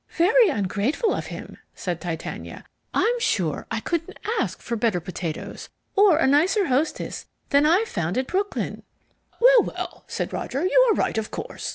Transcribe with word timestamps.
"Very 0.17 0.49
ungrateful 0.49 1.13
of 1.13 1.27
him," 1.27 1.59
said 1.75 2.01
Titania. 2.01 2.65
"I'm 2.91 3.19
sure 3.19 3.67
I 3.69 3.81
couldn't 3.81 4.17
ask 4.39 4.59
for 4.59 4.75
better 4.75 4.99
potatoes, 4.99 5.69
or 5.95 6.17
a 6.17 6.25
nicer 6.25 6.65
hostess, 6.65 7.27
than 7.49 7.67
I've 7.67 7.87
found 7.87 8.17
in 8.17 8.25
Brooklyn." 8.25 8.81
"Well, 9.39 9.61
well," 9.61 10.03
said 10.07 10.33
Roger. 10.33 10.65
"You 10.65 10.87
are 10.89 10.95
right, 10.95 11.19
of 11.19 11.29
course. 11.29 11.69